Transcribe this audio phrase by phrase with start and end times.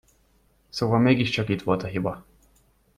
[0.69, 2.25] Szóval mégiscsak itt volt a hiba!